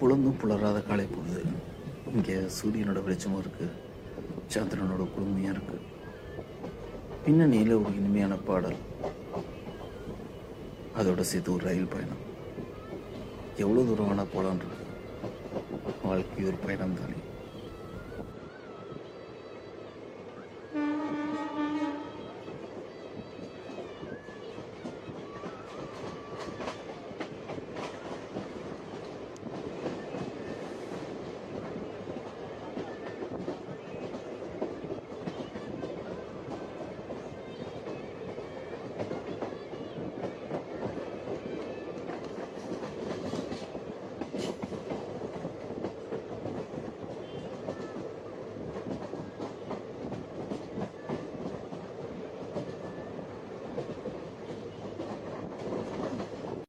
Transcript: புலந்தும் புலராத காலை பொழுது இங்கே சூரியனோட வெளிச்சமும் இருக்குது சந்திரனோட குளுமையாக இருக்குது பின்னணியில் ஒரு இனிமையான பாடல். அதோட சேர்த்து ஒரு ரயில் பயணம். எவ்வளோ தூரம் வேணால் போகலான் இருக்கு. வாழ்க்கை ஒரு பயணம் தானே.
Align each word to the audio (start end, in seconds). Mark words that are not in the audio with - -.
புலந்தும் 0.00 0.40
புலராத 0.40 0.78
காலை 0.88 1.06
பொழுது 1.12 1.42
இங்கே 2.14 2.34
சூரியனோட 2.56 2.98
வெளிச்சமும் 3.06 3.40
இருக்குது 3.42 3.76
சந்திரனோட 4.54 5.02
குளுமையாக 5.14 5.54
இருக்குது 5.54 5.86
பின்னணியில் 7.24 7.72
ஒரு 7.80 7.92
இனிமையான 8.00 8.34
பாடல். 8.48 8.78
அதோட 11.00 11.20
சேர்த்து 11.30 11.52
ஒரு 11.54 11.64
ரயில் 11.68 11.92
பயணம். 11.94 12.22
எவ்வளோ 13.64 13.82
தூரம் 13.88 14.08
வேணால் 14.10 14.32
போகலான் 14.34 14.60
இருக்கு. 14.62 14.84
வாழ்க்கை 16.06 16.44
ஒரு 16.50 16.58
பயணம் 16.66 16.96
தானே. 17.00 17.18